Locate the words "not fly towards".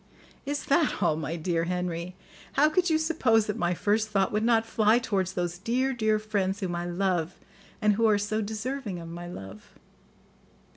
4.43-5.33